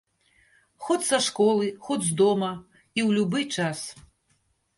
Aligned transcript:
Хоць 0.85 1.03
са 1.09 1.19
школы, 1.25 1.67
хоць 1.89 1.99
з 2.07 2.11
дома, 2.23 2.49
і 2.75 2.99
ў 3.07 3.19
любы 3.19 3.41
час. 3.61 3.79